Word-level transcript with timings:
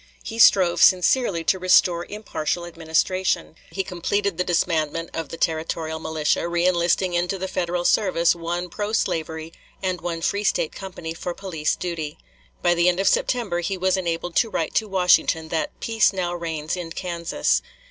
He 0.23 0.39
strove 0.39 0.81
sincerely 0.81 1.43
to 1.43 1.59
restore 1.59 2.07
impartial 2.09 2.65
administration; 2.65 3.55
he 3.69 3.83
completed 3.83 4.35
the 4.39 4.43
disbandment 4.43 5.11
of 5.13 5.29
the 5.29 5.37
territorial 5.37 5.99
militia, 5.99 6.39
reënlisting 6.39 7.13
into 7.13 7.37
the 7.37 7.47
Federal 7.47 7.85
service 7.85 8.33
one 8.33 8.67
pro 8.67 8.93
slavery 8.93 9.53
and 9.79 10.01
one 10.01 10.21
free 10.21 10.43
State 10.43 10.71
company 10.71 11.13
for 11.13 11.35
police 11.35 11.75
duty. 11.75 12.17
By 12.63 12.73
the 12.73 12.89
end 12.89 12.99
of 12.99 13.07
September 13.07 13.59
he 13.59 13.77
was 13.77 13.95
enabled 13.95 14.35
to 14.37 14.49
write 14.49 14.73
to 14.73 14.87
Washington 14.87 15.49
that 15.49 15.79
"peace 15.81 16.11
now 16.11 16.33
reigns 16.33 16.75
in 16.75 16.89
Kansas." 16.91 17.61